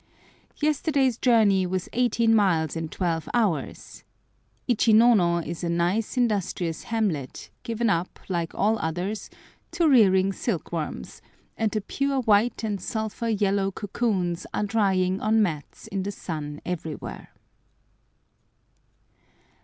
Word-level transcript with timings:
Yesterday's 0.59 1.15
journey 1.15 1.67
was 1.67 1.87
18 1.93 2.33
miles 2.33 2.75
in 2.75 2.89
twelve 2.89 3.29
hours! 3.35 4.03
Ichinono 4.67 5.45
is 5.45 5.63
a 5.63 5.69
nice, 5.69 6.17
industrious 6.17 6.85
hamlet, 6.85 7.51
given 7.61 7.87
up, 7.87 8.19
like 8.27 8.51
all 8.55 8.79
others, 8.79 9.29
to 9.69 9.87
rearing 9.87 10.33
silk 10.33 10.71
worms, 10.71 11.21
and 11.55 11.69
the 11.69 11.81
pure 11.81 12.21
white 12.21 12.63
and 12.63 12.81
sulphur 12.81 13.29
yellow 13.29 13.69
cocoons 13.69 14.47
are 14.55 14.63
drying 14.63 15.21
on 15.21 15.39
mats 15.39 15.85
in 15.85 16.01
the 16.01 16.11
sun 16.11 16.61
everywhere. 16.65 17.29